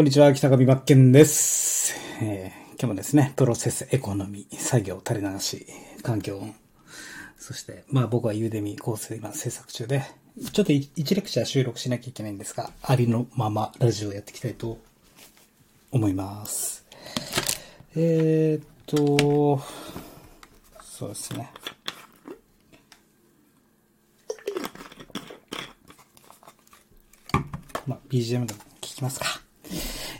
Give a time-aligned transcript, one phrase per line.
[0.00, 1.94] こんにちは、北上真剣です。
[2.22, 5.66] えー今日もですね、プロセスエコノミー、作業垂れ流し、
[6.02, 6.54] 環境音、
[7.38, 10.02] そして、まあ僕はユーデミコース今制作中で、
[10.54, 14.78] ちょっと1レクチャー収録しなきゃいけないんですが、ありのままラジオをやっていきたいと
[15.92, 16.86] 思います。
[17.94, 19.60] えーっと、
[20.82, 21.52] そうですね。
[27.86, 29.39] まあ、BGM でも聞きますか。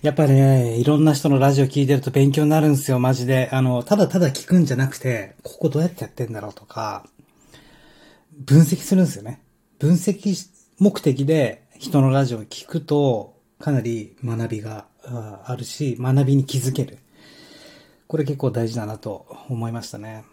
[0.03, 3.51] やっぱりね、いろんな人のラジオ聞いてると勉強になるんですよ、マジで。
[3.52, 7.05] あの、ただただ聞くんじゃなくて、ここどうやってやってんだろうとか、
[8.33, 9.42] 分析するんですよね。
[9.78, 10.34] 分析
[10.78, 16.97] 目的で人のラジオを聞くと、かなり学びがあるし、学びに気づける。
[18.06, 20.25] これ結構大事だなと思いましたね。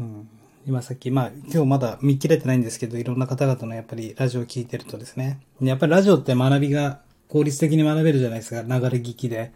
[0.00, 0.28] うん。
[0.66, 9.52] 今さっき、まあ、今日まだ見切れてないんですけど、いろんな方々のやっぱりラジオを聞いてるとですね、やっぱりラジオって学びが効率的に学べるじゃないですか、流れ聞きで。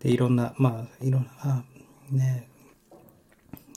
[0.00, 1.64] で、いろんな、まあ、いろんな、
[2.10, 2.48] ね、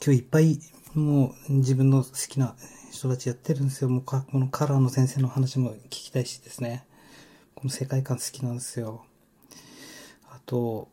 [0.04, 0.58] 今日いっぱい
[0.94, 2.56] もう自分の好きな
[2.90, 3.90] 人たちやってるんですよ。
[3.90, 6.86] もうか、このカラーの先生の話も聞きたいしですね。
[7.54, 9.04] この世界観好きなんですよ。
[10.30, 10.88] あと、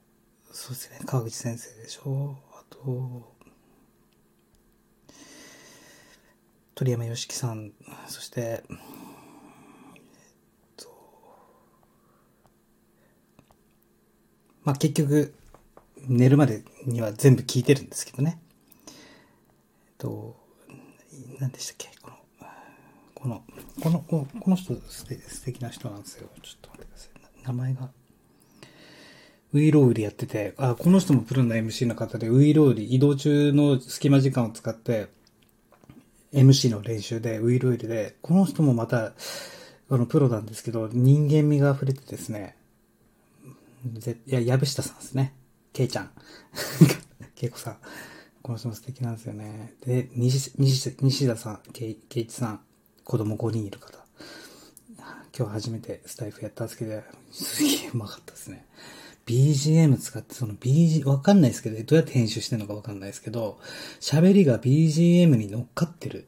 [0.51, 2.37] そうですね、川口先生でしょ。
[2.53, 3.33] あと、
[6.75, 7.71] 鳥山よしきさん、
[8.07, 8.77] そして、えっ
[10.75, 10.89] と、
[14.63, 15.33] まあ、結局、
[16.07, 18.39] 寝るまでには全部聞いてるんですけどね。
[18.87, 18.93] えっ
[19.97, 20.35] と、
[21.39, 21.89] 何でしたっけ？
[23.13, 23.43] この、
[23.81, 26.27] この、この、この人素敵素敵な人なんですよ。
[26.41, 27.11] ちょっと待ってください。
[27.45, 27.89] 名前が。
[29.53, 35.07] ウイロウリやってて、あ、この人もプロの MC の方で、ウイロウリ、移動中の隙間時間を使って、
[36.33, 39.13] MC の練習で、ウイロウリで、この人もまた、
[39.89, 42.57] あの、プロなんですけど、人間味が溢れてですね、
[43.99, 45.33] ぜいや、藪下さんですね。
[45.73, 46.11] ケイちゃん。
[47.35, 47.77] ケイコさん。
[48.41, 49.73] この人も素敵なんですよね。
[49.85, 52.61] で、西、西、西田さん、ケイ、ケイチさん、
[53.03, 54.03] 子供5人いる方。
[55.37, 57.01] 今日初めてスタイフやったんですけど、
[57.31, 58.65] すげえうまかったですね。
[59.25, 63.59] BGM 使って、その BG、わかんないですけど、どうやって編集してるのかわかんないですけど、
[63.99, 66.27] 喋りが BGM に乗っかってる。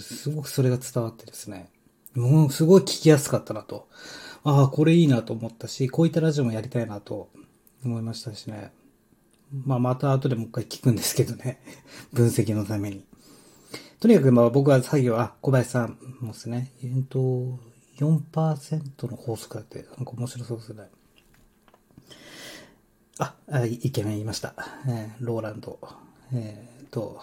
[0.00, 1.70] すごくそれが伝わってですね。
[2.14, 3.88] もうすごい聞きやすかったなと。
[4.42, 7.28] ああ、これいいなと思ったし、こういったラジオもやりたいなと
[7.84, 8.72] 思いましたしね。
[9.52, 11.60] まあ、また後でもう一回聞くんですけどね。
[12.12, 13.04] 分析のために。
[13.98, 16.72] とにかくまあ僕は作業、あ、小林さんもですね。
[16.82, 17.18] えっと、
[17.98, 20.88] 4%の法則だって、なんか面白そうですね。
[23.18, 24.54] あ、あイケメン言いました。
[24.88, 25.78] えーローランド、
[26.32, 27.20] えーと、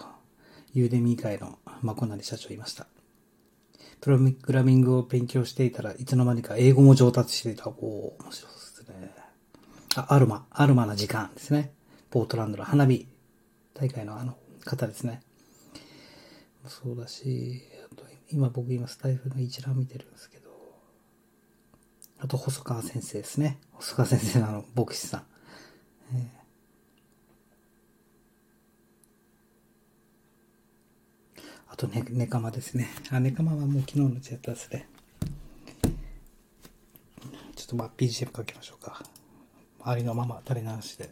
[0.72, 2.86] ユーデミー会のマコナリ社長いました。
[4.00, 7.68] プログラミングを勉強していたらいつの間にか英語も上達していた。
[7.68, 9.14] おお面白いですね。
[9.96, 11.72] あ、アルマ、アルマな時間ですね。
[12.10, 13.06] ポートランドの花火
[13.74, 15.20] 大会のあの方ですね。
[16.66, 20.50] そうだし、あと今僕今スタイフの一覧見てるんですけど、
[22.18, 23.58] あと細川先生ですね。
[23.72, 25.20] 細川先生のあの牧師さん。
[25.20, 25.24] あ
[31.78, 32.88] とね、ネカマですね。
[33.12, 34.88] あ、ネカマはもう昨日のうちやったですね。
[37.54, 39.00] ちょっとまあ BGM かけましょうか。
[39.84, 41.08] 周りのまま垂れ流しで。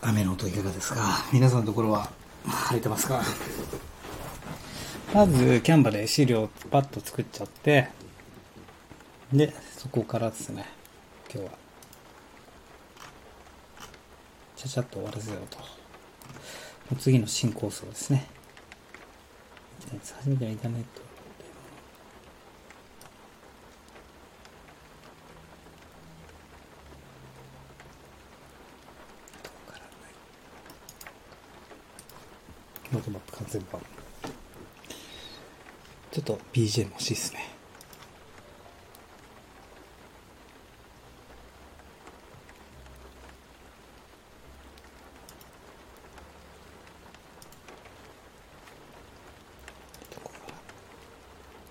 [0.00, 1.22] 雨の音いかがですか？
[1.34, 2.10] 皆さんのところは
[2.46, 3.20] 晴れてますか？
[5.12, 7.88] まず、キャンバで資料をパッと作っちゃって、
[9.34, 10.64] で、そこからですね、
[11.30, 11.52] 今日は、
[14.56, 15.58] ちゃちゃっと終わらせようと。
[16.96, 18.26] 次の新コースですね、
[20.16, 21.02] 初めてのインターネット
[32.92, 33.80] ロードマップ完全版。
[36.10, 37.59] ちょっと BGM 欲しいですね。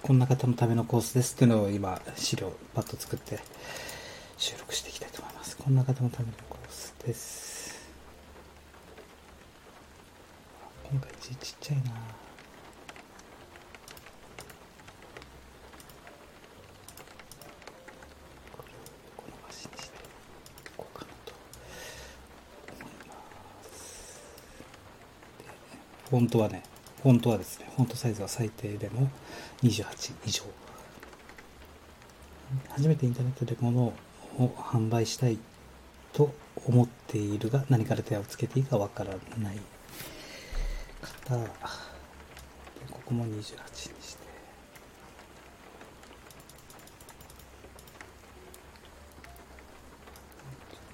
[0.10, 3.38] こんな方のためのコースですっていうのを今資料パッと作って
[4.38, 5.56] 収録していきたいと思います。
[5.56, 7.78] こんな方のためのコースです。
[10.90, 11.84] 今回字ちっちゃいな
[18.58, 18.78] これを
[19.16, 20.00] 横伸ばしにして
[20.76, 21.34] こうかなと
[22.82, 23.14] 思いま
[23.72, 24.24] す
[25.38, 25.46] で
[26.10, 26.64] フォントはね
[27.04, 29.10] フォントはですねフォントサイズは最低でも
[29.64, 30.44] 28以上。
[32.70, 33.94] 初めてインターネットで物を
[34.38, 35.38] 販売したい
[36.14, 36.34] と
[36.66, 39.60] 思っているが何から手をつけていいかわからない
[41.28, 41.38] 方。
[41.38, 41.50] で
[42.90, 44.30] ここも28にして。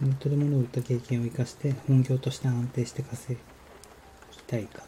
[0.01, 3.39] ネットで物を売った経験を生かして本業として安定して稼ぎ
[4.45, 4.83] たい方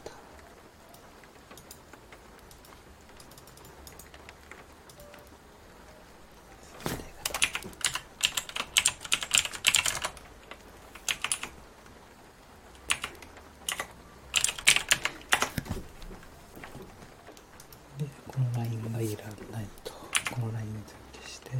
[17.98, 19.94] でこのラインがいらないと
[20.34, 20.72] このラインを
[21.14, 21.52] 全消して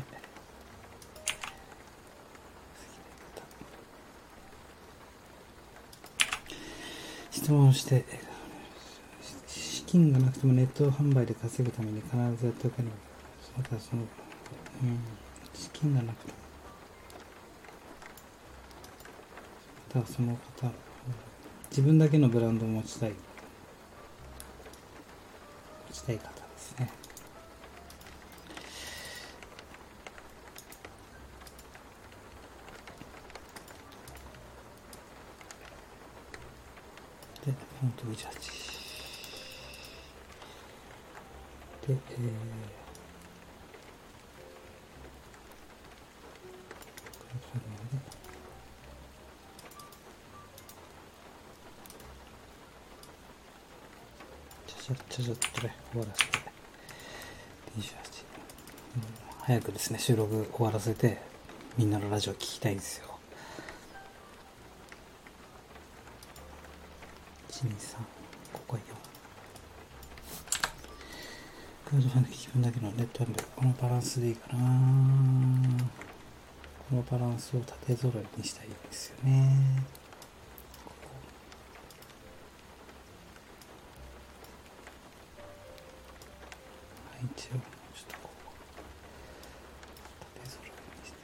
[7.32, 8.04] 質問をして
[9.48, 9.84] 資
[10.38, 12.90] 金がなくてもネット販売で稼ぐために必ずやっておけば
[13.58, 15.00] またその、うん、
[15.54, 16.38] 資金がなくても
[19.96, 20.72] またその方
[21.70, 23.16] 自分だけのブランドを持ちたい持
[25.94, 26.92] ちたい方ですね
[37.46, 38.77] でフォント28
[41.90, 41.98] えー、
[54.68, 56.40] ちょちょちょっとね、終わらせて、
[57.78, 57.94] 28、
[58.96, 59.04] うん、
[59.44, 61.20] 早くですね、収録終わらせて、
[61.78, 63.18] みんなのラジオ聞きたいんですよ。
[67.50, 68.17] 1、2、3。
[71.88, 74.60] クラウドファンディング気分だけのネットワークこのバランスでいいかな。
[76.90, 79.84] このバランスを縦揃えにしたいですよね
[80.86, 81.08] ここ
[87.12, 87.64] はい一応もう
[87.94, 88.46] ちょっとこう
[90.40, 90.72] 縦揃いに
[91.06, 91.18] して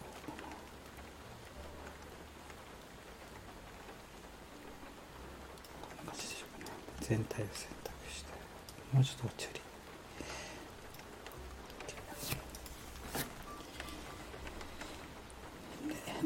[0.00, 0.52] こうかな
[5.80, 8.32] こんな感じでしょうかね全体を選択して
[8.92, 9.62] もうちょっとこっちよりで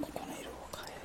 [0.01, 1.03] ここの色を変える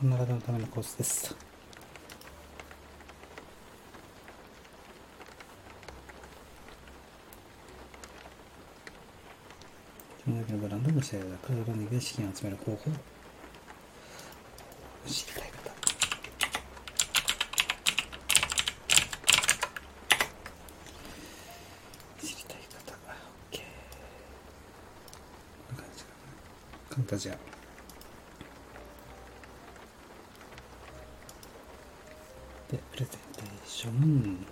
[0.00, 1.36] こんな方のためのコースです。
[10.16, 12.76] 自分だけのブランドの試合だクラウドファンディで資金を集める方法を
[15.06, 15.70] 知りたい方。
[22.26, 22.94] 知りたい方。
[23.52, 23.60] OK
[25.68, 26.08] こんな感じか
[26.88, 26.94] な。
[26.96, 27.36] カンタジア
[32.70, 34.46] でプレゼンテーション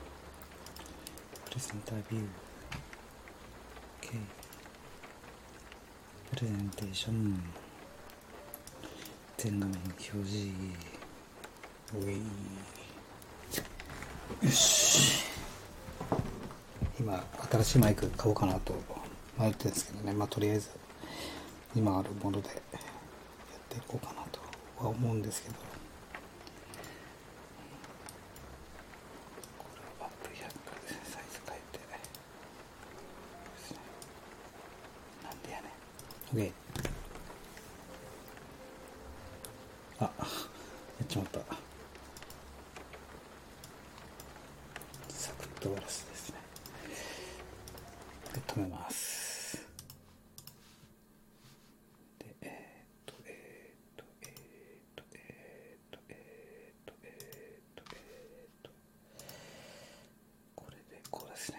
[1.44, 1.50] プ
[2.10, 2.22] レゼンタービュー
[4.00, 4.12] OK
[6.30, 7.42] プレゼンテーション
[9.36, 10.48] 全画面表示
[11.94, 12.16] おい
[14.44, 15.24] よし
[16.98, 18.74] 今新しいマイク買おうかなと
[19.38, 20.70] 迷ってるんですけどねまあとりあえず
[21.74, 22.58] 今あるものでやっ
[23.68, 24.40] ていこうかなと
[24.82, 25.60] は思うんですけどこ
[29.76, 30.38] れはアップ100
[31.10, 31.78] サイズ変えて
[35.24, 35.60] なんでや
[36.38, 36.52] ねん OK
[40.00, 40.24] あや
[41.02, 41.40] っちまった
[45.08, 46.36] サクッと終わらせですね
[48.34, 49.66] で止めます
[52.20, 58.70] でえーっとえーっとえーっとえーっとえーっとえーっとえーっと
[60.54, 61.58] これでこうですね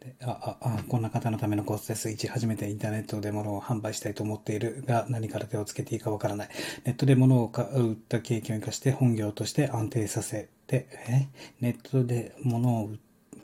[0.00, 2.08] でああこんな方のためのコースです。
[2.08, 6.48] 1初めてインターネットで物を販売したいと思っているが何から手をつけていいかわからない。
[6.84, 11.28] ネットで物を買う売った経験を生かして本業として安定させてえ？
[11.60, 13.40] ネットで物を売っちょっ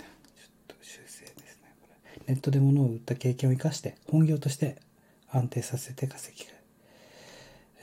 [0.68, 2.22] と修正ですねこれ。
[2.34, 4.76] ネットで物を売った経験を生かして本業として
[5.30, 6.46] 安定させて稼ぎ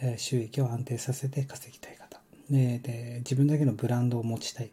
[0.01, 2.21] え収益を安定させて稼ぎたい方。
[2.49, 4.71] でで自分だけのブランドを持ちたい。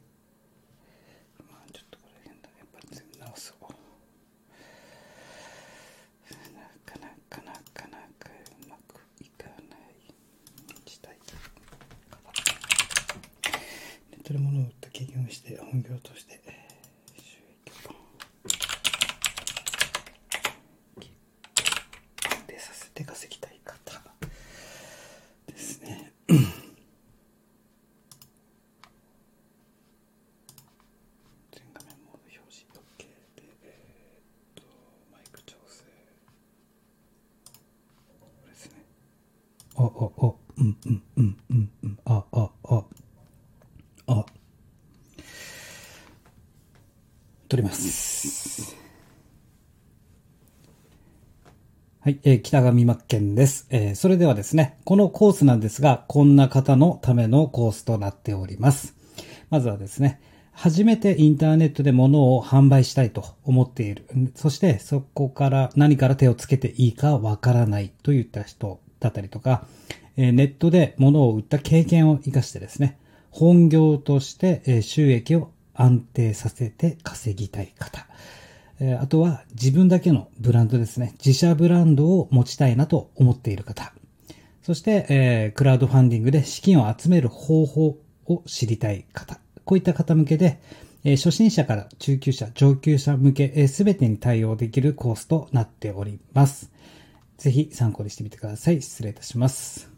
[14.73, 16.41] った起業して本業として
[52.25, 58.95] えー北上真剣です、えーそれではですね、このコースなんですが、こんな方のためのコースとなっております。
[59.51, 60.21] まずはですね、
[60.53, 64.07] 初めてインターネットで物を販売したいと思っている。
[64.37, 69.67] そしてそこから何から手をつけていいかわからないといった人だったりとか、
[70.17, 72.99] ネットで物を売った経験を活かしてですね、
[73.31, 78.07] 本業として収益を安定させて稼ぎたい方。
[78.81, 81.15] えあとは自分だけのブランドですね。
[81.25, 83.93] 自社ブランドを持ちたいなと思っている方。
[84.63, 89.39] そして、えークラウドファンディングで資金を集める方法を知りたい方。
[89.65, 90.61] こういった方向けで、
[91.05, 96.71] えー初心者から中級者、上級者向け、すべてに対応できるコースとなっております。
[97.39, 98.81] ぜひ参考にしてみてください。
[98.83, 99.92] 失礼いたします。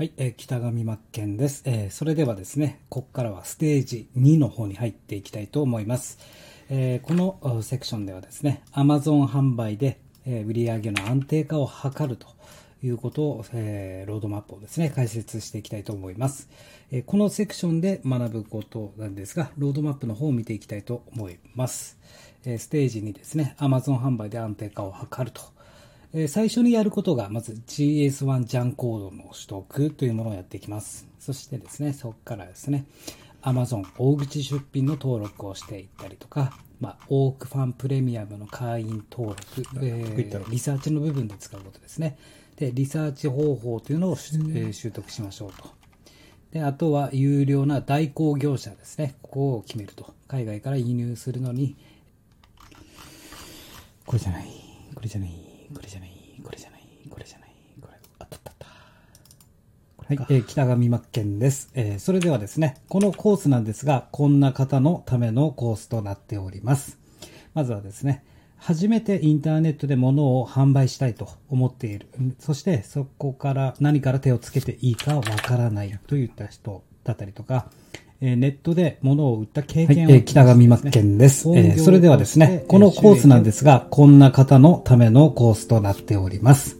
[0.00, 6.18] はい、えー北上真剣です、えーそれではですね、ここからはステージ2の方に入っていきたいと思います。
[6.70, 12.28] えーこのセクションではですね、Amazon 販売で、えー売上の安定化を図ると
[12.82, 16.48] いうことを、えーロードマップをですね、解説していきたいと思います。
[16.90, 21.98] えーこのセクションで学ぶことなんですが、ロードマップの方を見ていきたいと思います。
[22.46, 25.42] えーステージにですね、Amazon 販売で安定化を図ると。
[26.12, 31.06] えー最初にやることが、まず GS1 ジャンコードの取得というものをやっていきます。
[31.18, 32.84] そしてですね、そこからですね、
[33.42, 42.18] Amazon 大口出品の登録をしていったりとか、まあ、オークファンプレミアムの会員登録、えーリサーチの部分で使うことですね。
[42.56, 45.70] で、リサーチ方法というのを、えー習得しましょうと。
[46.52, 49.14] で、あとは有料な代行業者ですね。
[49.22, 50.12] ここを決めると。
[50.26, 51.76] 海外から輸入するのに、
[54.06, 54.48] これじゃない、
[54.94, 55.30] これじゃない、
[55.74, 56.10] これじゃない、
[56.44, 57.50] これじゃない、これじゃない、
[57.80, 58.66] これ、あったったった。
[58.66, 66.98] はい、えー北上真剣です、えーそれではですね、このコースなんですが、こんな方のためのコースとなっております。
[67.54, 68.24] まずはですね、
[68.56, 72.08] 初めてインターネットで物を販売したいと思っている。
[72.38, 77.70] そしてそこから何から手をつけていいかわからないといった人だったりとか、
[78.22, 86.76] えーネットで物を売った経験を、はいえー北上真剣ですえーそれではですねこのコースなんですが、こんな方のためのコースとなっております。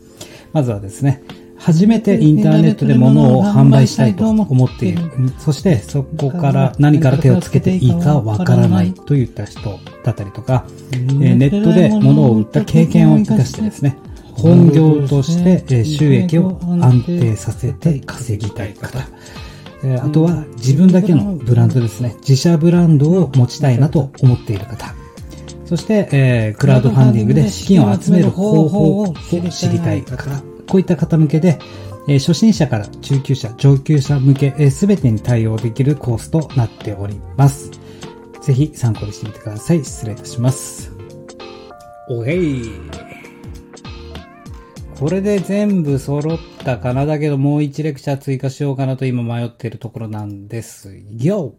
[0.52, 1.22] まずはですね、
[1.56, 5.02] 初めてインターネットで物を販売したいと思っている。
[5.38, 13.96] そしてそこから何から手をつけていいかわからないといった人だったりとか、えーネットで物を売った経験を活かしてですね、
[14.34, 18.98] 本業としてえー収益を安定させて稼ぎたい方。
[19.82, 22.14] えーあとは自分だけのブランドですね。
[22.20, 24.94] 自社ブランドを持ちたいなと思っている方。
[25.64, 29.14] そして、えークラウドファンディングで資金を集める方法を
[29.50, 30.42] 知りたい方。
[30.68, 31.58] こういった方向けで、
[32.08, 37.70] えー初心者から中級者、上級者向け、すべてに対応できるコースとなっております。
[38.42, 39.84] ぜひ参考にしてみてください。
[39.84, 40.90] 失礼いたします。
[42.08, 43.09] おへい。
[45.00, 51.54] これで全部揃ったかなだけどもう1レクチャー追加しようかなと今迷っているところなんですよ。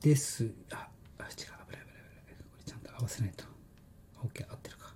[0.00, 0.50] です。
[0.72, 2.36] あ、あ違う、危ない危ない危ない。
[2.50, 3.44] これちゃんと合わせないと。
[4.24, 4.94] OK、合ってるか。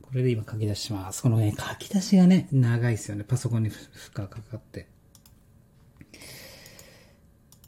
[0.00, 1.22] これで今書き出します。
[1.22, 3.24] このね、書き出しがね、長いですよね。
[3.24, 3.78] パソコンに負
[4.16, 4.88] 荷かかって。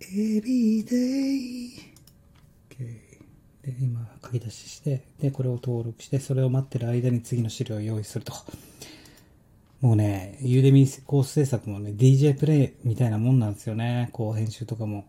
[0.00, 1.92] every day.
[2.70, 3.11] OK。
[3.62, 8.32] で、今書き出しして、で、これを登録して、それを待ってる間に次の資料を用意すると。
[9.80, 14.10] もうね、ユーデミーコース制作もね、DJ プレイみたいなもんなんですよね。
[14.12, 15.06] こう、編集とかも。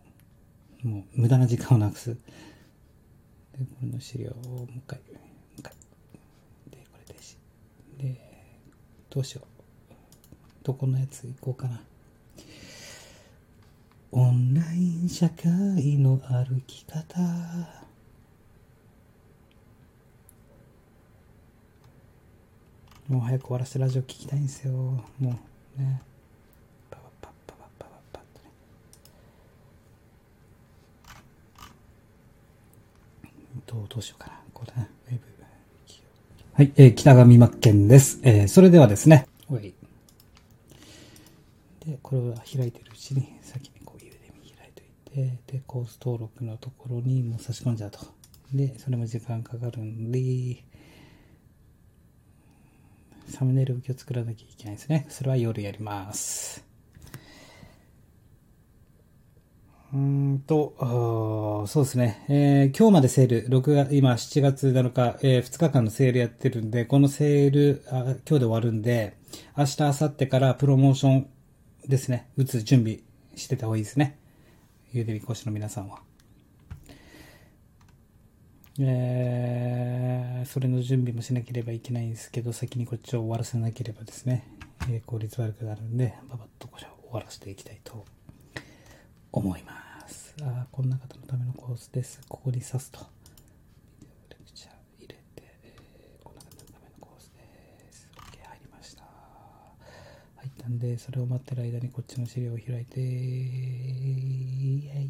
[0.82, 2.10] もう、無駄な時間をなくす。
[2.10, 2.16] で、
[3.60, 5.72] これの資料をもう一回、もう一回。
[6.70, 7.36] で、これでし。
[7.98, 8.20] で、
[9.10, 10.64] どうしよう。
[10.64, 11.80] どこのやつ行こうかな。
[14.12, 17.83] オンライン社会の歩き方。
[23.08, 24.72] もう早く終わらせてラジオ聞きたいんですよ。
[24.72, 26.00] もうね。
[26.90, 28.50] パパパパパパパパッとね。
[33.66, 34.40] どうどうしようかな。
[34.54, 34.88] これね。
[35.08, 35.20] ウェブ。
[36.54, 38.20] はい、えー北上真剣です。
[38.22, 39.26] えーそれではですね。
[39.50, 39.74] おい。
[41.84, 44.16] で、これを開いてるうちに、先にこう、ゆで
[44.56, 47.98] 開いといて、で、コース登録のところにもう差し込んじゃうと。
[48.54, 50.64] で、それも時間かかるんで、
[53.28, 55.06] サムネイルを今日作らなきゃいけないですね。
[55.08, 56.64] それは夜やります。
[59.92, 62.24] うんと、そうですね。
[62.28, 69.16] えー今日までセール、6月、今7月7日、え2日間のセールやってるんで、このセール、あ今日で終わるんで、
[69.56, 71.28] 明日、明後日からプロモーション
[71.86, 73.00] ですね、打つ準備
[73.36, 74.18] してた方がいいですね。
[74.92, 76.00] ゆでみ講師の皆さんは。
[78.78, 84.46] えーそれの準備もしなければいけないんですけど、先にこっちを終わらせなければですね、
[84.90, 88.04] えー効率悪くなるんで、ばばっとこれを終わらせていきたいと
[89.32, 90.34] 思います。
[90.42, 92.20] あこんな方のためのコースです。
[92.28, 93.00] ここに刺すと。
[93.00, 93.08] 入
[95.08, 95.16] れて、
[95.62, 98.08] えーこんな方のためのコースです。
[98.16, 99.02] OK、入りました。
[100.36, 103.08] 入ったんで、それを待ってる間にこっちの資料を開いて、イェイ
[104.84, 105.00] イェ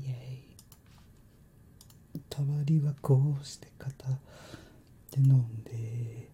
[0.40, 0.43] イ。
[2.30, 4.06] たわりはこうして片
[5.10, 6.28] 手飲んで、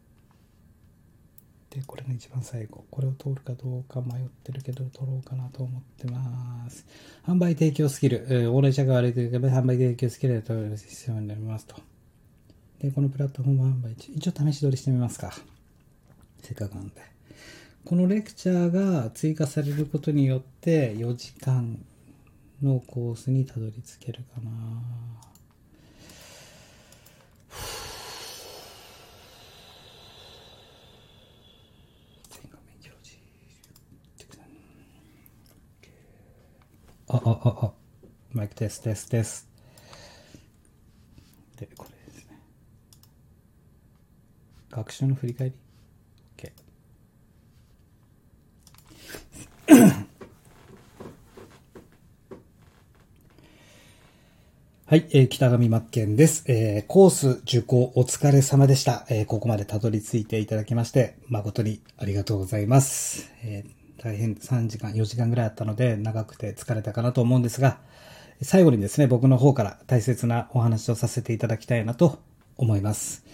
[1.71, 2.85] で、これが一番最後。
[2.91, 6.85] これを通るかどうか迷ってるけど、取ろうかなと思ってます。
[7.25, 8.27] 販売提供スキル。
[8.29, 11.77] えー、オーナー社が悪いというか、販売提供スキルで取れる必要になりますと。
[12.81, 15.33] で、このプラットフォーム販売、一応試し撮りしてみますか。
[16.43, 16.95] せっかくなんで。
[17.85, 21.79] このレクチャーが追加されることによって、4時間
[22.63, 24.51] のコースにたどり着けるかな。
[32.29, 33.19] 全画面表示。
[37.12, 37.73] あ、あ、あ、あ。
[38.33, 39.49] マイクテストテストテス。
[41.59, 42.38] で、これですね。
[44.71, 45.55] 学習の振り返り
[46.37, 46.53] ?OK。
[54.87, 56.44] はい、えー北上真剣です。
[56.46, 59.05] えーコース受講お疲れ様でした。
[59.11, 63.33] えーここまでたどり着いていただきまして、誠にありがとうございます。
[63.42, 67.79] えー大変3時間、4時間ぐらいあったので、長くて疲れたかなと思うんですが、
[68.41, 72.19] 最後にですね、僕の方から大切なお話をさせていただきたいなと
[72.57, 73.27] 思います。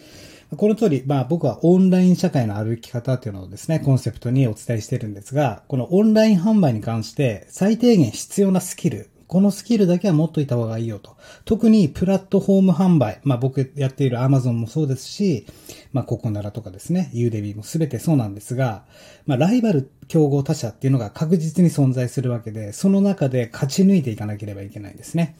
[0.57, 11.17] この通り、まあ僕はオンライン社会の歩き方というのをですね、コンセプトにお伝えしているんですが、このオンライン販売に関して最低限必要なスキル、このスキルだけは持っといた方がいいよと。
[11.45, 15.47] 特にプラットフォーム販売、まあ僕やっている Amazon もそうですし、
[15.93, 18.85] まあココナラとかですね、ユーデビーもすべてそうなんですが、
[19.27, 25.37] まあライバル競合他社っていうのが確実に存在するわけで、その中で勝ち抜いていかなければいけないんですね。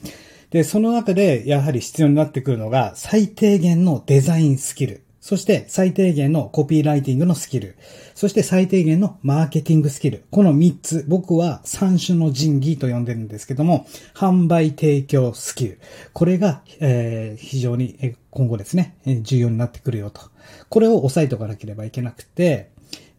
[0.51, 5.06] で、その中でやはり必要になってくるのが最低限のデザインスキル。
[5.27, 7.77] そして最低限のコピーライティングのスキル。
[8.15, 10.23] そして最低限のマーケティングスキル。
[10.31, 15.81] この3つ、僕は3種の神器と呼んでるんですけども、販売提供スキル。
[16.12, 20.21] これが、えー非常に今後ですね、重要になってくるよと。
[20.69, 22.71] これを押さえておかなければいけなくて、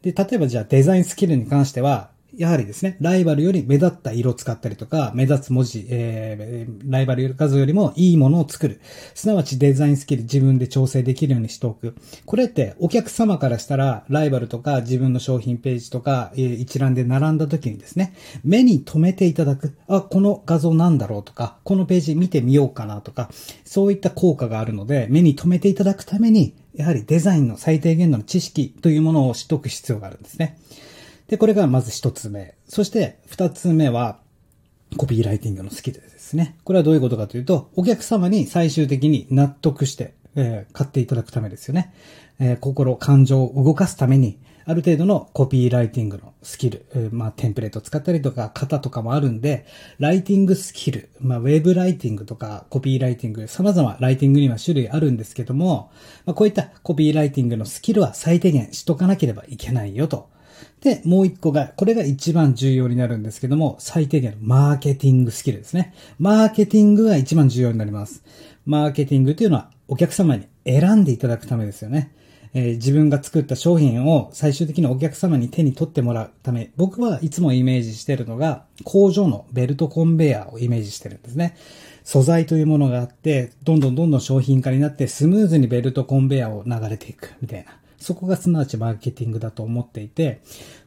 [0.01, 8.81] で、例えばじゃあデザインスキルに関しては、やはりですね、ライバルより目立った色を使ったりとか、目立つ文字、えーライバル数よりもいいものを作る。
[9.15, 11.95] すなわちデザインスキル自分で調整できるようにしておく。
[12.25, 18.13] これってお客様からしたら、ライバルとか自分の商品ページとか、えー一覧で並んだ時にですね、
[18.43, 19.73] 目に留めていただく。
[19.87, 23.29] あ、この画像なんだろうとか、このページ見てみようかなとか、
[23.63, 30.59] そういった効果があるので、目に留めていただくために、やはりデザインの最低限度の知識というものを知っておく必要があるんですね。
[31.27, 32.55] で、これがまず一つ目。
[32.67, 34.19] そして二つ目は、
[34.95, 36.55] コピーライティングのスキルですね。
[36.63, 41.93] これはどういうことかというと、お客様に最終的に納得して、えー買っていただくためですよね。
[42.39, 49.65] えー心、感情を動かすために、ある程度のコピーライティングのスキル、えーまあ、テンプレートを使ったりとか、型とかもあるんで、
[49.97, 55.89] ライティングスキル、まあ、ウェブライティングとか、コピーライティング、様々ライティングには種類あるんですけども、
[56.25, 60.29] まあ、こういったコピーライティングのスキルは最低限しとかなければいけないよと。
[60.81, 65.93] で、もう一個が、これが一番重要になるんですけども、最低限のマーケティングスキルですね。
[66.19, 68.23] マーケティングが一番重要になります。
[68.65, 72.11] マーケティングというのは、お客様に選んでいただくためですよね。
[72.53, 81.55] えー自分が作った商品を最終的にお客様に手に取ってもらうため、僕はいつもイメージしてるのが、工場のベルトコンベヤーをイメージしてるんですね。
[82.03, 87.71] 素材というものがあって、どんどんどんどん商品化になって、スムーズにベルトコンベヤーを流れていく、みたいな。
[87.97, 90.41] そこがすなわちマーケティングだと思っていて、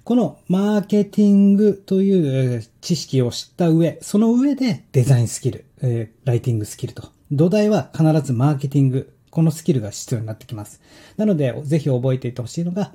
[0.04, 7.08] このマーケティングという知識を知った上、その上でデザインスキル、えーライティングスキルと。
[7.32, 10.80] 土台は必ずマーケティングこのスキルが必要になってきます。
[11.16, 12.92] なので、ぜひ覚えていてほしいのが、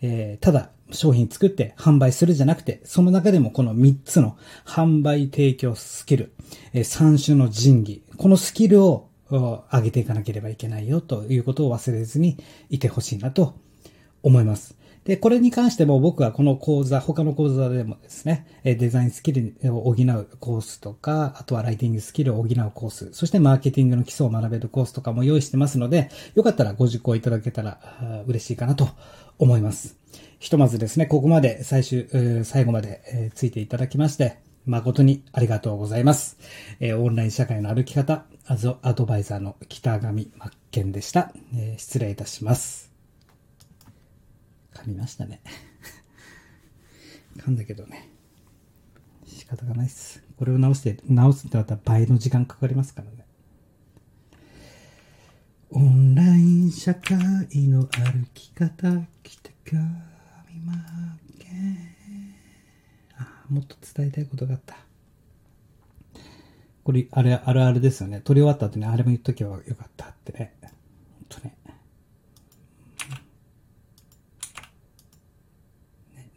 [0.00, 6.32] えーただ商品作って販売するじゃなくて、その中でもこの3つの販売提供スキル、
[6.72, 12.38] え3種の神器、このスキルを上げていかなければいけないよということを忘れずに
[12.70, 13.54] いてほしいなと
[14.22, 14.76] 思います。
[15.04, 28.90] で、これに関しても僕はこの講座、他の講座でもですね、デザインスキルを補うコースとか、あとはライティングスキルを補うコース、そしてマーケティングの基礎を学べるコースとかも用意してますので、よかったらご受講いただけたら嬉しいかなと
[29.40, 29.96] 思います。
[30.38, 32.06] ひとまずですね、ここまで最終、
[32.44, 36.38] 最後まで、ついていただきまして、誠にありがとうございます。
[36.80, 40.32] えーオンライン社会の歩き方、アゾアドバイザーの北上真
[40.70, 41.32] 剣でした。
[41.54, 42.92] えー失礼いたします。
[44.74, 45.40] 噛みましたね。
[47.38, 48.08] 噛んだけどね。
[49.26, 50.22] 仕方がないっす。
[50.36, 53.26] これを直して、直すってなった倍の時間かかりますからね。
[55.70, 57.16] オンライン社会
[57.68, 59.80] の歩き方、北上
[60.50, 60.78] 真
[61.38, 61.78] 剣。
[63.18, 64.76] あ、もっと伝えたいことがあった。
[66.84, 68.20] これ、あれ、あるあるですよね。
[68.24, 70.54] 撮り終わった後にあれも言っとけばよかったってね。
[70.62, 70.72] ほん
[71.28, 71.54] とね。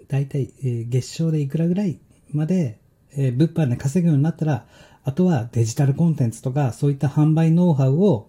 [0.08, 2.00] 大体、えー月賞でいくらぐらい
[2.32, 2.78] まで、
[3.16, 4.66] えー物販で稼ぐようになったら、
[5.04, 8.28] あとはデジタルコンテンツとか、そういった販売ノウハウを、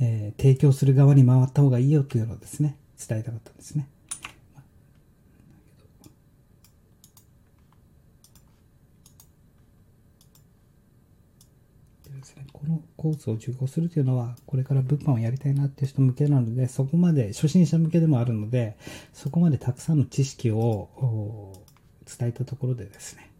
[0.00, 3.88] えー提供する側に回った方がいいよというのをですね、伝えたかったんですね。
[12.04, 18.76] でですね、このコースを受講するというのは、これから物販をやりたいなっていう人向けなので、そこまで、初心者向けでもあるので、
[19.14, 21.64] そこまでたくさんの知識を
[22.04, 23.30] 伝えたところでですね、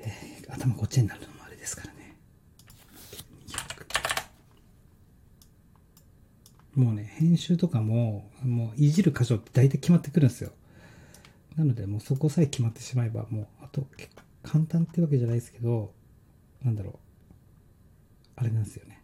[0.00, 2.16] えー頭こっちになるのもあれですからね。
[6.74, 10.52] もうね、編集とかも、もういじる箇所って大体決まってくるんですよ。
[11.56, 13.86] なので、もうそこさえ決まってしまえば、もう、あと、
[14.42, 15.94] 簡単ってわけじゃないですけど、
[16.62, 17.05] なんだろう。
[18.36, 19.02] あれなんですよね。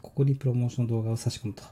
[0.00, 1.62] ここにプロモーション動画を差し込むと。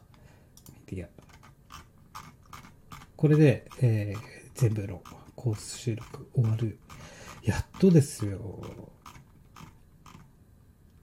[3.16, 5.02] これで、えー全部の
[5.34, 6.78] コース収録終わる。
[7.42, 8.38] やっとですよ。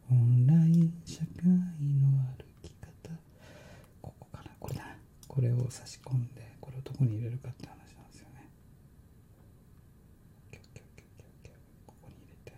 [0.09, 1.53] オンライン社会の
[2.35, 3.11] 歩き方。
[4.01, 4.87] ここかなこれだ。
[5.27, 8.49] これを差し込んで、これをどこに入れるかって話なんですよね。
[10.51, 11.53] オッケーオッケーオッケーオッケーオッケー
[11.85, 12.57] ここに入れて。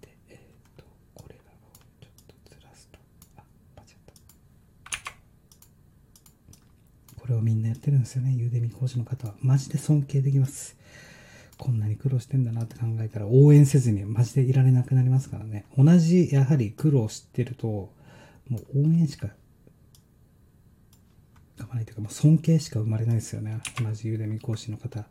[0.00, 0.38] で、えっ、
[0.76, 1.54] と、これらを
[2.00, 2.98] ちょっとずらすと。
[3.36, 3.44] あ、
[3.76, 4.12] 間違った。
[7.20, 8.32] これをみんなやってるんですよね。
[8.32, 9.34] ユーデミ講師の方は。
[9.40, 10.76] マジで尊敬できます。
[11.58, 15.66] こんなに苦労してんだなって考えたら応援せずにマジでいられなくなりますからね。
[15.76, 17.92] 同じやはり苦労してると、
[18.48, 19.28] もう応援しか
[21.62, 23.60] かばないというか、もう尊敬しか生まれないですよね。
[23.82, 25.04] 同じユーデミ講師の方。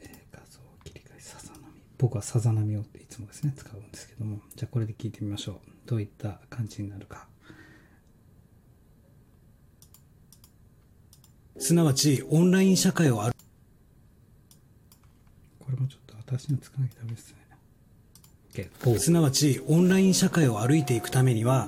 [0.00, 1.60] え画像切り替え、さざ波。
[1.98, 4.40] 僕はさざ波をっていつもですね、使うんですけども。
[4.54, 5.56] じゃあこれで聞いてみましょう。
[5.86, 7.26] どういった感じになるか。
[11.66, 13.32] すなわち、オンライン社会を歩
[15.58, 17.34] これもちょっと私につかなきゃダメです
[18.92, 18.98] ね。
[19.00, 21.66] すなわち、オンライン社会を歩いていくためには、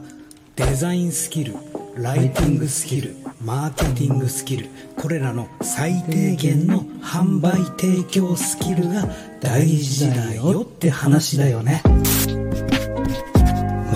[0.55, 1.57] デザインスキル、
[1.97, 9.09] ライティングスキル、マーケティングスキル、これらの最低限の販売提供スキルが
[9.41, 11.83] 大事だよって話だよね。
[11.83, 11.91] こ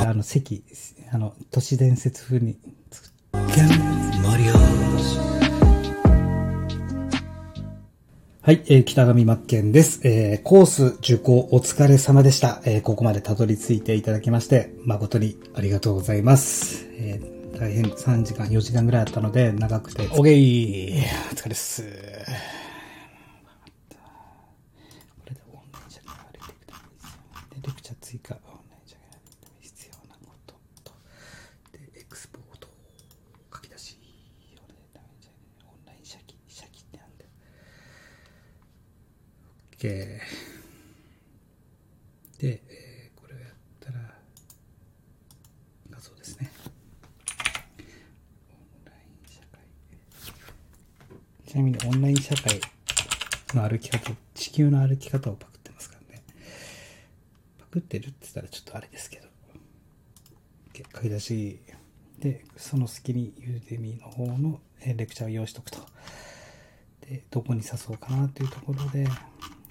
[0.00, 0.64] れあの、席、
[1.12, 2.58] あの、都市伝説風に
[2.90, 4.01] 作っ
[8.44, 10.00] はい、えー北上真剣です。
[10.02, 12.60] えーコース受講お疲れ様でした。
[12.64, 16.84] えーここまでたどり着いていただきまして、誠にありがとうございます。
[16.98, 20.92] えー大変3時間、4時間ぐらいあったので、長くて、おげい
[21.30, 21.84] お疲れっす。
[27.62, 30.92] レクチャー追加、オンライン社会を歩いていくために必要なことと、
[31.72, 32.68] で、エクスポート、
[33.54, 33.98] 書き出し、
[34.58, 37.30] オンライン社記、社記ってなんだよ。
[39.82, 40.20] OK で、
[42.68, 43.48] えーこれをやっ
[43.80, 43.98] たら
[45.90, 46.52] 画像ですね。
[47.80, 47.86] オン
[48.84, 49.58] ライン社会。
[51.46, 52.60] ちなみにオンライン社会
[53.54, 56.22] の歩き方地球の歩き方をパクってますからね。
[57.58, 59.26] パクってるって言ったらちょっとあれですけど。
[60.74, 61.58] OK 書き出し
[62.20, 65.80] でその隙にユーデミの方のレクチャーを用意しとくと。
[67.00, 69.08] でどこに刺そうかなというところで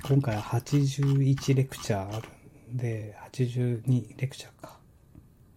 [0.04, 2.28] 今回は81レクチャーある
[2.74, 4.78] んで、82レクチャーか。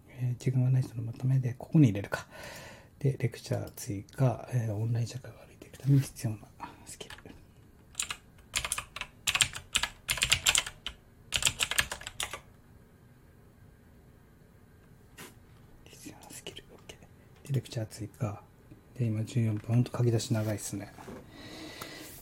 [0.09, 2.27] えー時間がない人のまとめで、ここに入れるか。
[2.99, 6.39] で、レクチャー追加、えーオンライン社会を歩いていくために必要な
[6.87, 7.15] スキル。
[15.91, 16.65] 必要なスキル。
[16.65, 17.47] OK。
[17.49, 18.41] で、レクチャー追加。
[18.99, 19.61] で、今14分。
[19.67, 20.93] ほんと書き出し長いっすね。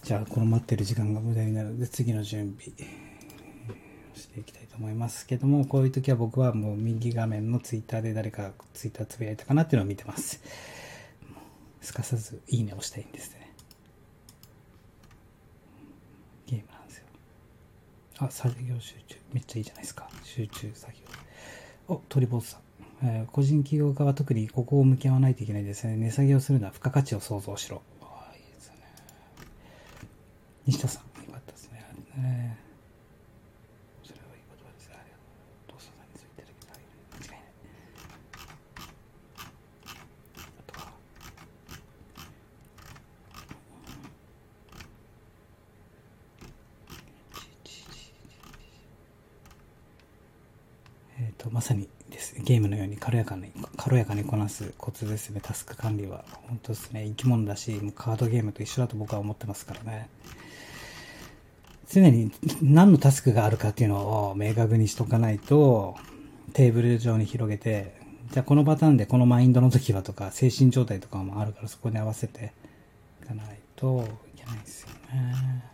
[0.02, 2.72] じゃあ、この待ってる時間が無駄になるので、次の準備。
[4.14, 10.40] していきたいと思いますけども、こういう時は僕はもう右画面のツイッターで誰かツイッターつぶやいたかなっていうのを見てます。
[11.80, 13.52] すかさずいいねをしたいんですね。
[16.46, 17.04] ゲームなんですよ。
[18.18, 19.16] あ、作業集中。
[19.32, 20.08] めっちゃいいじゃないですか。
[20.22, 20.98] 集中作業。
[21.88, 23.26] お、鳥坊主さん。
[23.32, 25.96] 個人起業家は特にここを向き合わないといけないですね。
[25.96, 27.82] 値下げをするのは付加価値を想像しろ。
[30.66, 31.84] 西田さん、よかったですね。
[32.18, 32.72] えー
[34.04, 34.96] それはいい言葉ですね。
[34.98, 35.76] ありがとう。
[35.76, 37.42] お父さんについてるけど、間違いない。
[40.58, 40.92] あとは、
[51.18, 56.24] えっ、ーと、まさにですね、ゲームのように軽やかに、軽やかにこなすコツですね、タスク管理は。
[56.48, 60.08] 本当ですね、生き物だし、カードゲームと一緒だと僕は思ってますからね。
[61.92, 65.94] 常に何のタスクがあるかっていうのを明確にしとかないと、
[66.54, 67.94] テーブル上に広げて、
[68.30, 72.54] じゃあこのパターンでこのマインドの時はとか、精神状態とかもあるからそこに合わせて
[73.22, 75.64] いかないといけないですよね。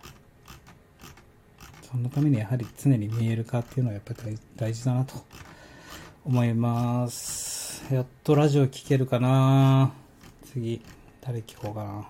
[1.89, 5.15] そのためにやはり常に見える化っていうのはやっぱり大事だなと
[6.25, 7.85] 思います。
[7.95, 9.93] やっとラジオ聞けるかな
[10.51, 10.83] 次、
[11.21, 12.09] 誰聞こうかな。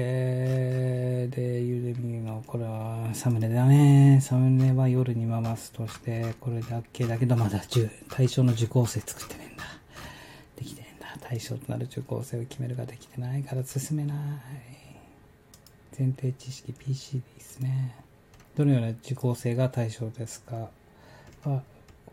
[0.00, 1.28] で、
[1.62, 4.20] ゆでみの、これはサムネだね。
[4.22, 9.64] サムネは夜に回すとして、これで OK だけど、まだ10対象の受講生作ってねえんだ。
[10.56, 11.16] できてねえんだ。
[11.20, 14.16] 対象となる受講生を決めるができてないから進めない。
[15.98, 17.94] 前提知識 PC でいいですね。
[18.56, 20.56] どのような受講生が対象ですか？
[20.56, 20.70] は、
[21.44, 21.62] こ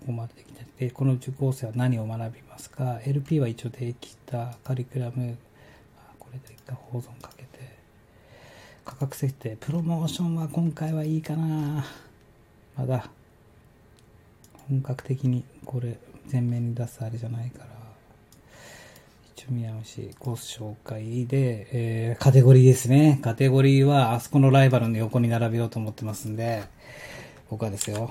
[0.05, 5.37] こまでできてで、この受講生は何を学びますか ?LP は一応できたカリキュラム、
[6.19, 7.38] これで一回保存かけ、
[8.89, 11.85] 価格設定、プロモーションは今回はいいかな
[12.75, 13.07] まだ、
[14.67, 15.99] 本格的にこれ
[16.31, 17.65] 前面に出すあれじゃないから、
[19.35, 23.19] 一応見直し、コース紹介で、えーカテゴリーですね。
[23.21, 26.63] カテゴリーはあそこのライバルの横に並べようと思ってますんで、
[27.51, 28.09] 僕はですよ。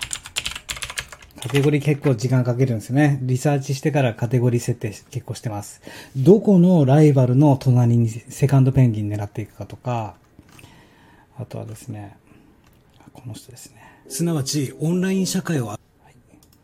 [1.42, 3.18] カテゴリー結構時間かけるんですよね。
[3.22, 5.82] リサーチしてからカテゴリー設定結構してます。
[6.16, 10.14] どこのライバルの隣にセカンドペンギン狙っていくかとか、
[11.40, 12.18] あとはですね、
[13.12, 14.02] この人ですね。
[14.08, 15.78] すなわち、オンライン社会を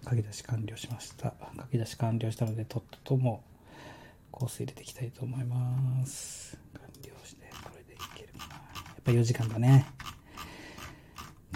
[0.05, 1.33] 書き出し完了しました。
[1.57, 3.45] 書き出し完了したので、とっととも
[4.33, 6.59] コース入れていきたいと思います。
[6.75, 8.55] 完了して、これでいけるかな。
[8.55, 8.61] や
[9.01, 9.87] っぱ4時間だね。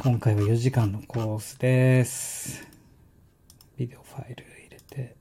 [0.01, 2.69] 今回は4時間のコースです。
[3.77, 5.17] ビデオファイル入れて、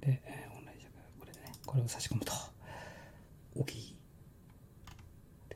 [0.00, 2.32] で、えーオンライン社会これでね、これを差し込むと。
[3.54, 3.93] 大きい。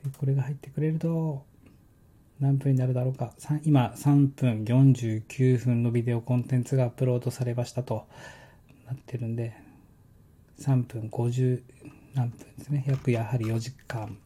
[0.03, 1.45] で、これが入ってくれると、
[2.39, 3.33] 何分になるだろうか。
[3.37, 8.07] さん今3分49分のビデオコンテンツがアップロードされましたと
[8.85, 9.55] なってるんで、
[10.59, 11.61] 3分50
[12.15, 12.83] 何分ですね。
[12.87, 14.17] 約やはり4時間。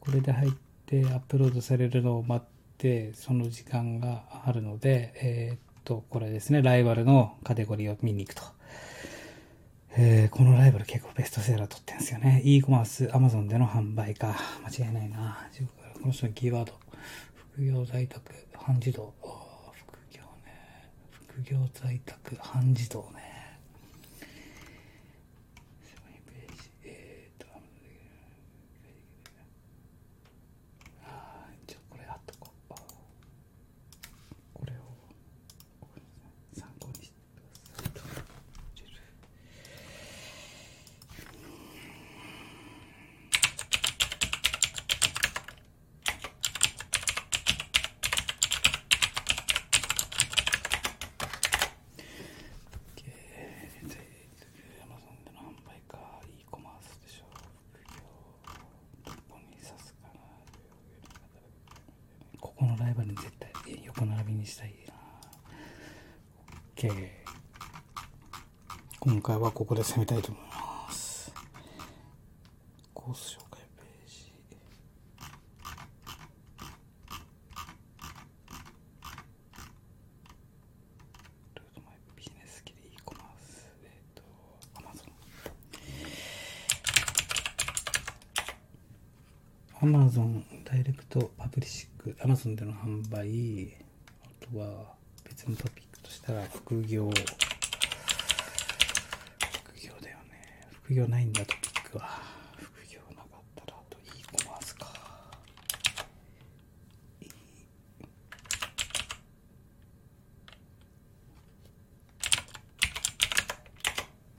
[0.00, 0.50] これで入っ
[0.86, 6.62] てアップロードされるのを待って、その時間があるので、えーっと、これですね。
[6.62, 8.42] ライバルのカテゴリーを見に行くと。
[10.00, 12.40] えーこのライバル結構ベストセラー取ってんですよね。
[12.44, 14.36] e コマース、アマゾンでの販売か。
[14.64, 15.48] 間違いないな。
[16.00, 16.72] この人のキーワード。
[17.34, 19.12] 副業在宅、半自動。
[19.24, 20.88] ああ副業ね。
[21.10, 23.37] 副業在宅、半自動ね。
[69.68, 70.42] ここで攻めたいと思い
[70.86, 71.30] ます。
[72.94, 74.32] コース紹介ページ。
[81.54, 83.68] ルートマイビジネスキリ e コマース。
[83.84, 84.22] えっ、と、
[84.78, 85.04] アマゾ
[89.84, 89.98] ン。
[89.98, 92.16] アマゾンダイレクトパブリシック。
[92.22, 93.76] アマゾンでの販売。
[94.24, 97.10] あとは別のトピックとしたら副業。
[100.88, 102.20] ね副業ないんだトピックは
[102.56, 104.86] 副業なかったらあと e コマースか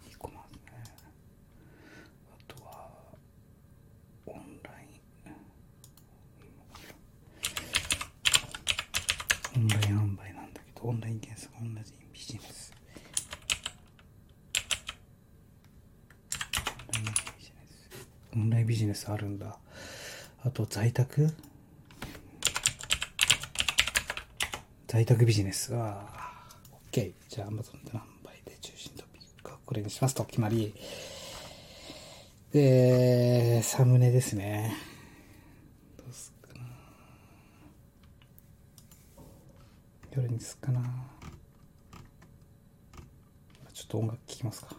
[0.09, 0.83] e コマースね
[2.31, 2.89] あとは
[4.25, 4.73] オンライ
[5.29, 5.31] ン
[9.55, 12.73] オンライン販売なんだけどオンライン検索オンラインビジネス
[18.35, 19.57] オンラインビジネスあるんだ
[20.43, 21.33] あと在宅？
[24.87, 25.71] 在宅ビジネス。
[25.73, 26.05] は
[26.91, 30.73] OK じゃあアマゾンで何倍で中心トピックはこれにしますと決まり。
[32.51, 34.75] でサムネですね
[35.97, 36.65] どうすっかな
[40.13, 40.81] どれにすっかな
[43.71, 44.75] ちょっと音楽聴きますか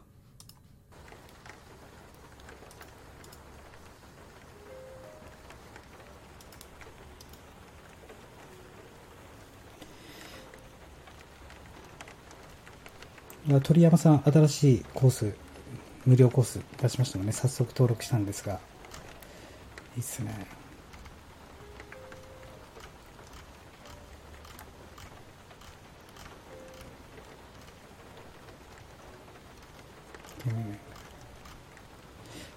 [13.39, 15.34] いや鳥山さん、新しいコース、
[16.06, 18.60] 無料コース出しましたので、早速登録したんですが、
[19.96, 20.46] いいっすね。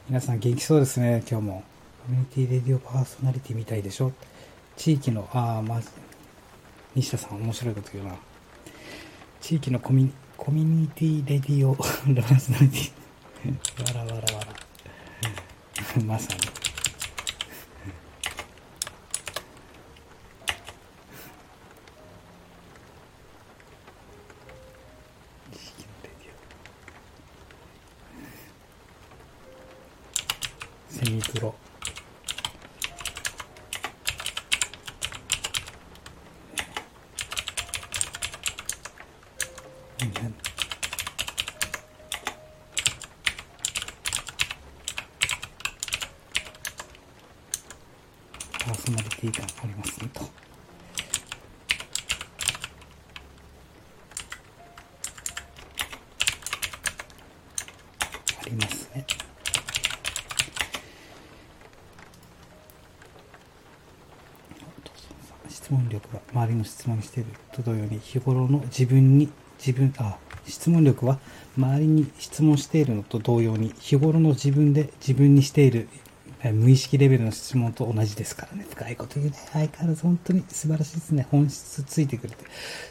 [0.08, 1.64] 皆さん元気そうですね、今日も。
[2.06, 4.12] コミュニティレディオパーソナリティみたいでしょ
[4.76, 5.90] 地域の、ああ、まず、
[6.94, 8.16] 西田さん面白いこと言うな。
[9.42, 10.12] 地域のコミュニ
[10.44, 12.92] コミュニティレディオパーソナリティ。
[13.98, 14.48] わらわらわら。
[16.04, 16.40] まさに。
[16.42, 16.48] 地
[25.56, 26.32] 域のレディ
[30.92, 30.94] オ。
[31.06, 31.56] セミプロ。
[40.04, 40.36] うん
[48.66, 50.22] パーソナリティ感ありますねと。
[58.42, 59.06] ありますね。
[65.50, 71.20] 質問力は周りの質問していると同様に日頃の自分に自分あ質問力は
[71.58, 75.90] 周りに質問しているのと同様に日頃の自分で自分にしている
[76.52, 78.66] 無意識レベルの質問と同じですからね。
[78.70, 79.34] 深いこと言うね。
[79.52, 81.28] 相変わらず本当に素晴らしいですね。
[81.32, 82.44] 本質ついてくれて。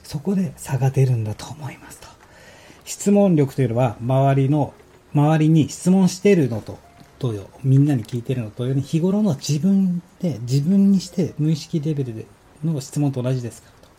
[0.03, 2.09] そこで差が出るんだと思いますと。
[2.85, 4.75] 質問力というのは周りの
[5.15, 6.79] 周りに質問してるのと
[7.19, 12.27] 同様みんなに聞いてるのと同様に日頃の自分で自分にして無意識レベルで
[12.65, 13.95] の質問と同じですからと。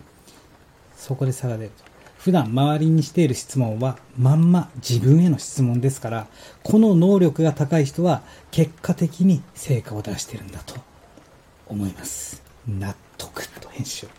[0.96, 1.93] そこで差が出ると。
[2.24, 6.28] 普段周りにしている質問はまんま自分への質問ですから
[6.64, 10.76] この能力が高い人は結果的に成果を出してるんだと
[11.68, 12.42] 思います。
[12.68, 14.12] 納得と編集納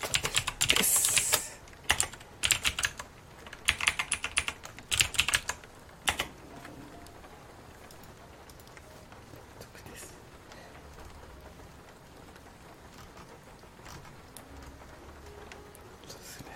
[0.00, 1.60] 得です
[9.20, 10.16] 納得です
[16.08, 16.46] そうですね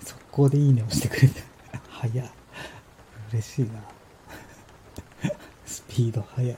[0.00, 1.42] すごいね速攻でいいねをしてくれて。
[1.90, 2.30] 早っ
[3.32, 3.72] 嬉しいな。
[5.66, 6.56] スピード速い。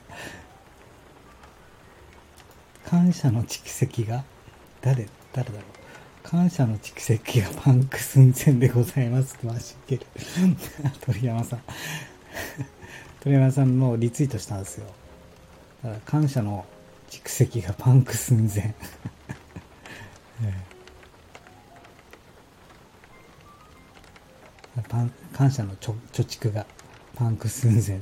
[2.85, 4.23] 感謝の蓄積が
[4.81, 5.61] 誰誰だろう。
[6.23, 10.05] 感謝の蓄積がパンク寸前でございますってマジいける。
[11.05, 11.61] 鳥山さん。
[13.21, 14.87] 鳥山さんのリツイートしたんですよ。
[15.83, 16.65] だ感謝の
[17.09, 18.73] 蓄積がパンク寸前。
[25.35, 26.65] 感謝のちょ貯蓄が
[27.13, 27.99] パンク寸前。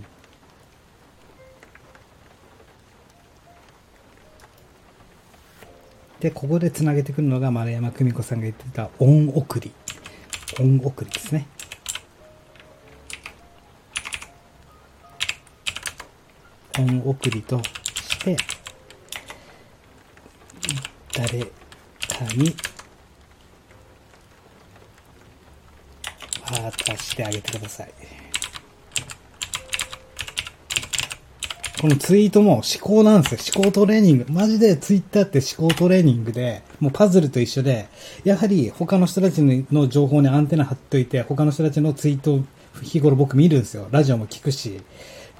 [6.19, 9.71] でここでつなげてくるのが丸山久美子さんが言ってた恩送り。
[10.59, 11.47] 恩送りですね。
[16.77, 18.37] 恩送りとして
[21.17, 21.47] 誰か
[22.35, 27.91] にーッとしてあげてください。
[31.81, 33.53] このツイートも思考なんですよ。
[33.57, 34.25] 思考トレーニング。
[34.29, 37.89] マジでツイッターって思考トレーニングで、もうパズルと一緒で、
[38.23, 42.43] やはり他の人たちの情報にアンテナ張っといて、他の人たちのツイートを
[42.81, 43.89] 日頃僕見るんですよ。
[43.91, 44.79] ラジオも聞くし。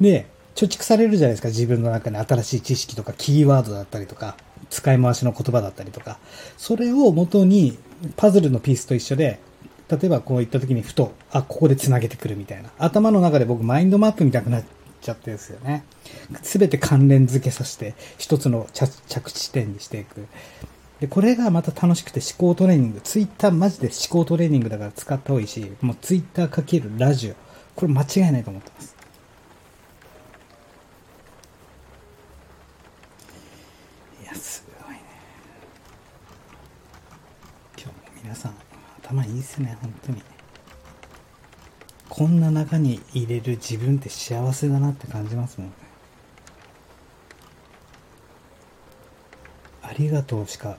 [0.02, 1.48] で、貯蓄されるじゃないですか。
[1.48, 4.36] 自分の中に新しい知識とか、キーワードだったりとか、
[4.70, 6.20] 使い回しの言葉だったりとか。
[6.58, 7.78] それを元に、
[8.18, 9.40] パズルのピースと一緒で、
[9.90, 12.70] 例えばこういった時にふと、あ、ここで繋げてくるみたいな。
[12.78, 14.64] 頭の中で僕マインドマップ見たくなっ
[15.02, 15.84] ちゃってですよね。
[16.42, 20.28] すべて関連付けさせて、一つの着着地点にしていく。
[21.00, 23.02] で、これがまた楽しくて思考トレーニング。
[23.02, 27.36] ツイッターマジで思考トレーニングだから使った方がいいし、もうツイッターかけるラジオ。
[27.76, 28.96] これ間違いないと思ってます。
[34.24, 35.02] いや、すごいね。
[37.78, 38.54] 今日も皆さん、
[39.14, 40.22] 頭いいですね、本当に。
[42.10, 45.76] こんな中に入れる自分って幸せだなって感じますもんね。
[49.84, 50.78] ありがとうしか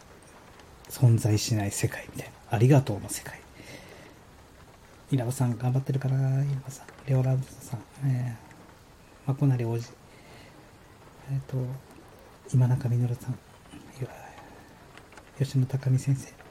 [0.88, 2.56] 存在しない世界みたいな。
[2.56, 3.40] ありがとうの世界。
[5.10, 6.86] 稲葉さん頑張ってるから、稲葉さん。
[7.06, 7.80] レオラルドさん。
[8.06, 9.92] えー、まこなり王子。
[11.32, 11.56] えっ、と、
[12.52, 13.38] 今中みのるさん。
[15.38, 16.43] 吉野高見先生。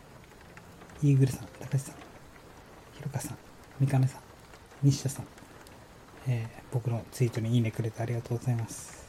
[1.04, 1.48] イーグルさん。
[1.60, 1.96] 高橋さん。
[2.96, 3.38] ひろかさん。
[3.78, 4.22] 三亀さん。
[4.84, 5.26] 西田さん。
[6.28, 9.06] えー僕のツイートにいいねくれてありがとうございます。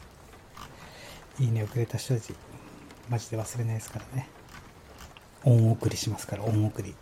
[1.39, 2.35] いいねをくれた人たち、
[3.09, 4.29] マジで忘れないですからね。
[5.45, 6.95] 恩送りしますから、恩送り。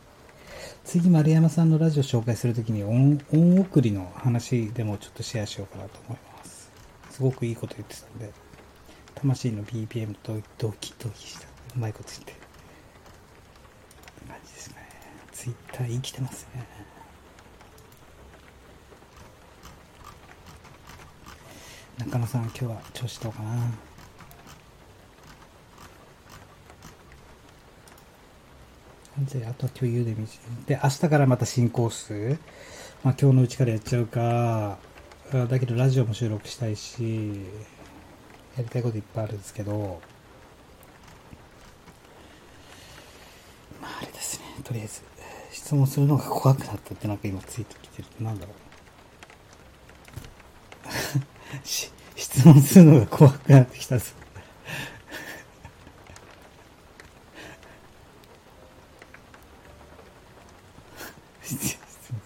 [0.85, 6.71] 次、丸山さんのラジオ紹介するときに恩、恩送りの話でもちょっとシェアしようかなと思います。
[7.11, 8.31] すごくいいこと言ってたんで、
[9.17, 11.47] 魂の BPM と同期、同期した。
[11.75, 12.43] うまいこと言って。
[14.33, 14.77] 感じですね。
[15.43, 16.65] ツイッター生きてますね。
[21.99, 23.73] 中野さん、今日は調子どうかな？
[29.41, 30.29] で、あとは共有で見
[30.67, 32.39] で、明日からまた新コース。
[33.03, 34.79] まあ今日のうちからやっちゃうか。
[35.33, 37.33] だけどラジオも収録したいし、
[38.57, 40.01] やりたいこといっぱいあるんですけど、
[43.81, 45.03] まああれですね、とりあえず、
[45.53, 48.57] 質問するのが怖くなったってなんか今ついてきてるってなんだろう。
[51.67, 54.07] し 質問するのが怖くなってきたぞ。
[61.43, 61.77] 質
[62.13, 62.21] 問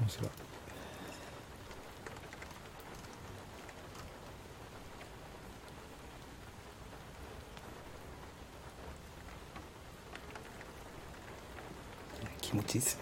[0.00, 0.30] 面白い。
[12.40, 12.98] 気持ちいいです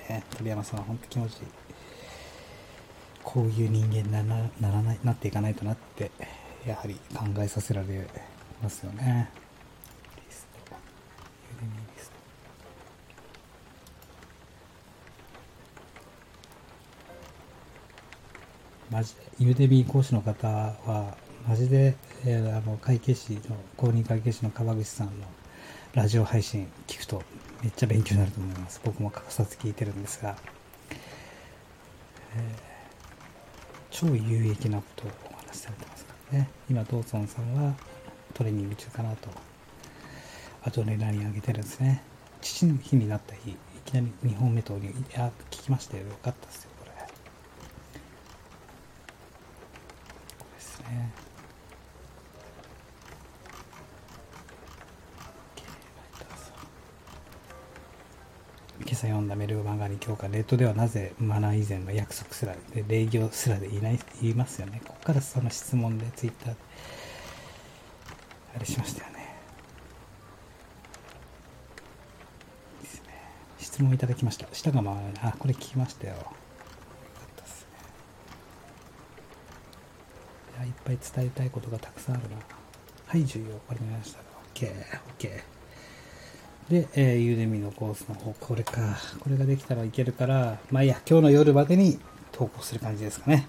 [0.61, 0.65] ね。
[0.65, 1.47] 鳥山さ、本当気持ちいい。
[3.23, 6.11] こういう人間にならならないなっていかないとなって、
[6.67, 8.07] やはり考えさせられ
[8.63, 9.31] ますよね。
[10.17, 10.75] リスト。
[11.53, 12.15] ユーデミーリスト
[18.91, 23.41] マジで、ユーデミ講師の方は、マジで、えーあの、会計士の、
[23.77, 25.13] 公認会計士の川口さんの
[25.95, 27.23] ラジオ配信聞くと、
[27.63, 28.81] めっちゃ勉強になると思います。
[28.85, 30.37] 僕も欠かさず聞いてるんですが、
[33.91, 36.49] 超有益なことをお話しされてますからね。
[36.71, 37.75] 今、ドーソンさんは
[38.35, 39.29] トレーニング中かなと、
[40.65, 42.03] アドレナリン上げてるんですね。
[42.41, 46.05] 父の日になった日、いきなり2本目とり、いや、聞きましたよ。
[46.05, 46.93] よかったですよ、これ。
[46.93, 47.01] こ
[50.51, 51.30] れですね。
[59.01, 64.83] 朝読んだメルマガに今日からネットではなぜマナー以前の約束すらで礼儀すらで言いない言いますよね。
[64.87, 66.57] ここからその質問でツイッターで
[68.57, 69.37] あれしましたよね。
[72.83, 73.09] ですね。
[73.59, 74.47] 質問いただきました。
[74.53, 75.13] 舌が回らない。
[75.23, 76.13] あこれ聞きましたよ。
[76.13, 76.33] よかっ
[77.37, 77.67] たです
[80.61, 80.67] ね。
[80.67, 82.37] いいっぱい伝えたいことがたくさんあるな。
[83.07, 83.55] はい重要。
[83.55, 84.19] わかりました。
[84.55, 85.60] OKOK
[86.71, 88.97] で、えー、ユーデミのコースの方、これか。
[89.19, 91.99] これができたらいけるから、まあいいや、今日の夜までに
[92.31, 93.45] 投稿する感じですかね。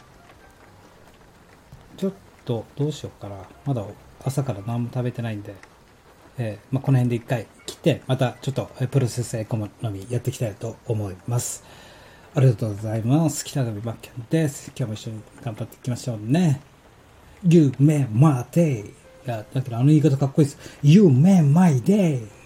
[1.97, 2.13] ちょっ
[2.45, 3.35] と、どうしようかな。
[3.63, 3.85] まだ
[4.25, 5.53] 朝から何も食べてないんで、
[6.39, 11.63] えーまあこの辺で一回切って、またちょっと、プロセスエコノミーやっていきたいと思います。
[12.33, 13.45] ありがとうございます。
[13.45, 14.71] 北上真剣です。
[14.75, 16.59] 今日も一緒に頑張っていきましょうね。
[17.47, 18.79] 夢まで。
[18.79, 20.79] いや、だけどあの言い方かっこいいです。
[20.81, 22.40] 夢まで。